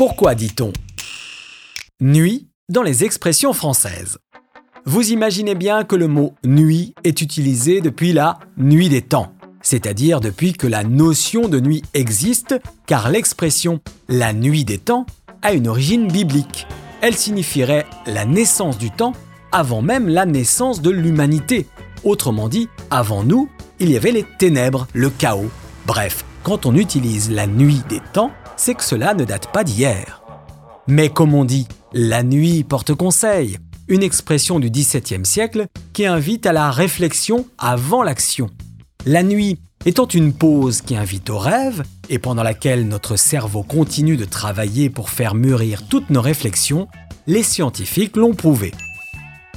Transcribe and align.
Pourquoi 0.00 0.34
dit-on 0.34 0.72
nuit 2.00 2.48
dans 2.70 2.82
les 2.82 3.04
expressions 3.04 3.52
françaises? 3.52 4.16
Vous 4.86 5.12
imaginez 5.12 5.54
bien 5.54 5.84
que 5.84 5.94
le 5.94 6.08
mot 6.08 6.32
nuit 6.42 6.94
est 7.04 7.20
utilisé 7.20 7.82
depuis 7.82 8.14
la 8.14 8.38
nuit 8.56 8.88
des 8.88 9.02
temps, 9.02 9.34
c'est-à-dire 9.60 10.22
depuis 10.22 10.54
que 10.54 10.66
la 10.66 10.84
notion 10.84 11.48
de 11.48 11.60
nuit 11.60 11.82
existe, 11.92 12.54
car 12.86 13.10
l'expression 13.10 13.80
la 14.08 14.32
nuit 14.32 14.64
des 14.64 14.78
temps 14.78 15.04
a 15.42 15.52
une 15.52 15.68
origine 15.68 16.10
biblique. 16.10 16.66
Elle 17.02 17.14
signifierait 17.14 17.84
la 18.06 18.24
naissance 18.24 18.78
du 18.78 18.90
temps 18.90 19.12
avant 19.52 19.82
même 19.82 20.08
la 20.08 20.24
naissance 20.24 20.80
de 20.80 20.88
l'humanité. 20.88 21.66
Autrement 22.04 22.48
dit, 22.48 22.70
avant 22.90 23.22
nous, 23.22 23.50
il 23.80 23.90
y 23.90 23.98
avait 23.98 24.12
les 24.12 24.24
ténèbres, 24.38 24.88
le 24.94 25.10
chaos. 25.10 25.50
Bref, 25.86 26.24
quand 26.42 26.66
on 26.66 26.74
utilise 26.74 27.30
la 27.30 27.46
nuit 27.46 27.82
des 27.88 28.00
temps, 28.12 28.32
c'est 28.56 28.74
que 28.74 28.84
cela 28.84 29.14
ne 29.14 29.24
date 29.24 29.52
pas 29.52 29.64
d'hier. 29.64 30.22
Mais 30.86 31.08
comme 31.08 31.34
on 31.34 31.44
dit, 31.44 31.66
la 31.92 32.22
nuit 32.22 32.64
porte 32.64 32.94
conseil, 32.94 33.58
une 33.88 34.02
expression 34.02 34.60
du 34.60 34.70
XVIIe 34.70 35.26
siècle 35.26 35.66
qui 35.92 36.06
invite 36.06 36.46
à 36.46 36.52
la 36.52 36.70
réflexion 36.70 37.46
avant 37.58 38.02
l'action. 38.02 38.48
La 39.06 39.22
nuit 39.22 39.58
étant 39.86 40.06
une 40.06 40.32
pause 40.32 40.82
qui 40.82 40.96
invite 40.96 41.30
au 41.30 41.38
rêve 41.38 41.82
et 42.08 42.18
pendant 42.18 42.42
laquelle 42.42 42.86
notre 42.86 43.16
cerveau 43.16 43.62
continue 43.62 44.16
de 44.16 44.24
travailler 44.24 44.90
pour 44.90 45.10
faire 45.10 45.34
mûrir 45.34 45.86
toutes 45.88 46.10
nos 46.10 46.20
réflexions, 46.20 46.88
les 47.26 47.42
scientifiques 47.42 48.16
l'ont 48.16 48.34
prouvé. 48.34 48.72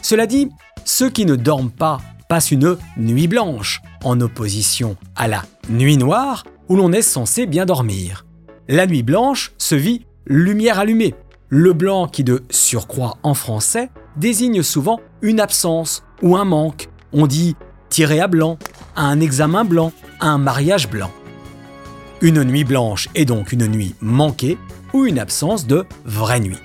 Cela 0.00 0.26
dit, 0.26 0.48
ceux 0.84 1.10
qui 1.10 1.26
ne 1.26 1.36
dorment 1.36 1.70
pas 1.70 2.00
passent 2.28 2.50
une 2.50 2.76
nuit 2.96 3.28
blanche, 3.28 3.82
en 4.04 4.20
opposition 4.20 4.96
à 5.16 5.28
la 5.28 5.44
nuit 5.68 5.96
noire 5.96 6.44
où 6.68 6.76
l'on 6.76 6.92
est 6.92 7.02
censé 7.02 7.46
bien 7.46 7.66
dormir. 7.66 8.26
La 8.68 8.86
nuit 8.86 9.02
blanche 9.02 9.52
se 9.58 9.74
vit 9.74 10.06
lumière 10.26 10.78
allumée. 10.78 11.14
Le 11.48 11.72
blanc 11.72 12.06
qui 12.06 12.24
de 12.24 12.44
surcroît 12.50 13.18
en 13.22 13.34
français 13.34 13.90
désigne 14.16 14.62
souvent 14.62 15.00
une 15.20 15.40
absence 15.40 16.02
ou 16.22 16.36
un 16.36 16.44
manque. 16.44 16.88
On 17.12 17.26
dit 17.26 17.56
tirer 17.88 18.20
à 18.20 18.28
blanc, 18.28 18.58
un 18.96 19.20
examen 19.20 19.64
blanc, 19.64 19.92
un 20.20 20.38
mariage 20.38 20.88
blanc. 20.88 21.10
Une 22.20 22.44
nuit 22.44 22.64
blanche 22.64 23.08
est 23.14 23.24
donc 23.24 23.52
une 23.52 23.66
nuit 23.66 23.94
manquée 24.00 24.56
ou 24.92 25.04
une 25.06 25.18
absence 25.18 25.66
de 25.66 25.84
vraie 26.04 26.40
nuit. 26.40 26.58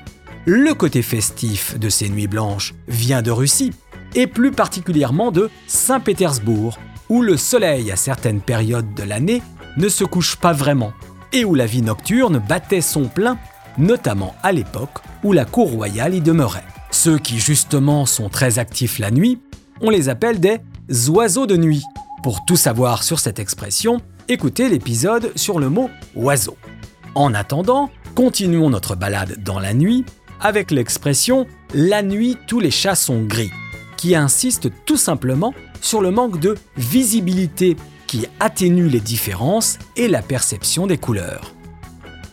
Le 0.46 0.74
côté 0.74 1.02
festif 1.02 1.78
de 1.78 1.90
ces 1.90 2.08
nuits 2.10 2.28
blanches 2.28 2.74
vient 2.88 3.22
de 3.22 3.32
Russie, 3.32 3.74
et 4.16 4.28
plus 4.28 4.52
particulièrement 4.52 5.32
de 5.32 5.50
Saint-Pétersbourg, 5.68 6.78
où 7.10 7.22
le 7.22 7.38
soleil 7.38 7.92
à 7.92 7.96
certaines 7.96 8.40
périodes 8.40 8.94
de 8.94 9.04
l'année 9.04 9.42
ne 9.78 9.90
se 9.90 10.04
couche 10.04 10.36
pas 10.36 10.54
vraiment, 10.54 10.92
et 11.32 11.46
où 11.46 11.56
la 11.56 11.66
vie 11.66 11.82
nocturne 11.82 12.40
battait 12.40 12.82
son 12.82 13.06
plein, 13.06 13.38
notamment 13.78 14.36
à 14.44 14.52
l'époque 14.52 15.00
où 15.24 15.34
la 15.34 15.46
cour 15.46 15.72
royale 15.72 16.16
y 16.16 16.22
demeurait. 16.22 16.66
Ceux 16.92 17.20
qui 17.20 17.40
justement 17.40 18.06
sont 18.06 18.30
très 18.30 18.60
actifs 18.60 19.00
la 19.00 19.12
nuit, 19.12 19.40
on 19.82 19.90
les 19.90 20.10
appelle 20.10 20.40
des 20.40 20.60
oiseaux 21.10 21.46
de 21.46 21.58
nuit. 21.58 21.84
Pour 22.24 22.44
tout 22.46 22.56
savoir 22.56 23.04
sur 23.04 23.20
cette 23.20 23.40
expression, 23.40 24.02
écoutez 24.28 24.70
l'épisode 24.70 25.32
sur 25.36 25.60
le 25.60 25.70
mot 25.70 25.90
oiseau. 26.16 26.58
En 27.14 27.34
attendant, 27.34 27.92
continuons 28.16 28.70
notre 28.70 28.96
balade 28.96 29.44
dans 29.44 29.60
la 29.60 29.74
nuit 29.74 30.06
avec 30.40 30.72
l'expression 30.72 31.48
La 31.74 32.02
nuit 32.02 32.38
tous 32.48 32.60
les 32.60 32.72
chats 32.72 32.96
sont 32.96 33.24
gris, 33.24 33.52
qui 33.98 34.16
insiste 34.16 34.70
tout 34.86 34.98
simplement 34.98 35.54
sur 35.82 36.02
le 36.02 36.12
manque 36.12 36.40
de 36.40 36.56
visibilité 36.78 37.76
qui 38.08 38.26
atténue 38.40 38.88
les 38.88 39.00
différences 39.00 39.78
et 39.96 40.08
la 40.08 40.22
perception 40.22 40.88
des 40.88 40.98
couleurs. 40.98 41.54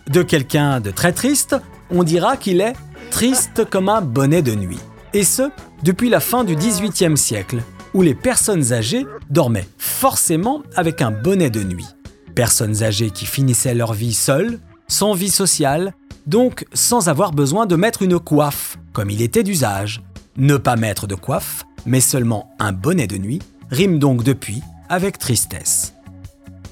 De 0.08 0.22
quelqu'un 0.22 0.80
de 0.80 0.90
très 0.90 1.12
triste, 1.12 1.56
on 1.90 2.04
dira 2.04 2.36
qu'il 2.36 2.60
est 2.60 2.74
triste 3.10 3.64
comme 3.68 3.88
un 3.88 4.00
bonnet 4.00 4.42
de 4.42 4.54
nuit. 4.54 4.78
Et 5.12 5.24
ce, 5.24 5.50
depuis 5.82 6.08
la 6.08 6.20
fin 6.20 6.44
du 6.44 6.56
XVIIIe 6.56 7.16
siècle, 7.16 7.62
où 7.92 8.02
les 8.02 8.14
personnes 8.14 8.72
âgées 8.72 9.06
dormaient 9.30 9.68
forcément 9.78 10.62
avec 10.74 11.00
un 11.00 11.10
bonnet 11.10 11.50
de 11.50 11.62
nuit. 11.62 11.86
Personnes 12.34 12.82
âgées 12.82 13.10
qui 13.10 13.26
finissaient 13.26 13.74
leur 13.74 13.92
vie 13.92 14.14
seules, 14.14 14.58
sans 14.88 15.14
vie 15.14 15.30
sociale, 15.30 15.94
donc 16.26 16.66
sans 16.72 17.08
avoir 17.08 17.32
besoin 17.32 17.66
de 17.66 17.76
mettre 17.76 18.02
une 18.02 18.18
coiffe, 18.18 18.78
comme 18.92 19.10
il 19.10 19.22
était 19.22 19.44
d'usage. 19.44 20.02
Ne 20.36 20.56
pas 20.56 20.76
mettre 20.76 21.06
de 21.06 21.14
coiffe, 21.14 21.64
mais 21.86 22.00
seulement 22.00 22.50
un 22.58 22.72
bonnet 22.72 23.06
de 23.06 23.18
nuit, 23.18 23.40
rime 23.70 23.98
donc 23.98 24.24
depuis 24.24 24.62
avec 24.88 25.18
tristesse. 25.18 25.94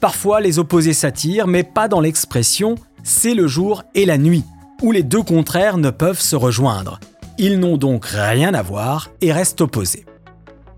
Parfois 0.01 0.41
les 0.41 0.59
opposés 0.59 0.93
s'attirent, 0.93 1.47
mais 1.47 1.63
pas 1.63 1.89
dans 1.89 2.01
l'expression 2.01 2.77
c'est 3.03 3.35
le 3.35 3.47
jour 3.47 3.83
et 3.95 4.07
la 4.07 4.19
nuit, 4.19 4.45
où 4.81 4.93
les 4.93 5.03
deux 5.03 5.23
contraires 5.23 5.79
ne 5.79 5.91
peuvent 5.91 6.21
se 6.21 6.37
rejoindre. 6.37 7.01
Ils 7.39 7.59
n'ont 7.59 7.77
donc 7.77 8.07
rien 8.07 8.55
à 8.55 8.63
voir 8.63 9.11
et 9.21 9.33
restent 9.33 9.61
opposés. 9.61 10.07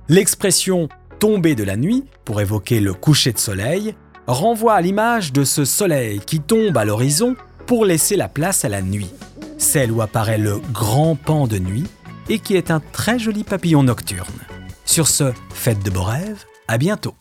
L'expression 0.08 0.88
tomber 1.18 1.54
de 1.54 1.64
la 1.64 1.76
nuit, 1.76 2.04
pour 2.24 2.40
évoquer 2.40 2.80
le 2.80 2.94
coucher 2.94 3.32
de 3.32 3.38
soleil, 3.38 3.94
renvoie 4.26 4.74
à 4.74 4.80
l'image 4.80 5.32
de 5.32 5.44
ce 5.44 5.64
soleil 5.64 6.20
qui 6.20 6.40
tombe 6.40 6.76
à 6.76 6.84
l'horizon 6.84 7.36
pour 7.66 7.84
laisser 7.84 8.16
la 8.16 8.28
place 8.28 8.64
à 8.64 8.68
la 8.68 8.82
nuit, 8.82 9.10
celle 9.58 9.90
où 9.90 10.02
apparaît 10.02 10.38
le 10.38 10.58
grand 10.72 11.16
pan 11.16 11.46
de 11.46 11.58
nuit 11.58 11.84
et 12.28 12.38
qui 12.38 12.56
est 12.56 12.70
un 12.70 12.80
très 12.80 13.18
joli 13.18 13.44
papillon 13.44 13.82
nocturne. 13.82 14.32
Sur 14.84 15.08
ce, 15.08 15.32
faites 15.52 15.82
de 15.82 15.90
beaux 15.90 16.02
rêves, 16.02 16.44
à 16.68 16.78
bientôt 16.78 17.14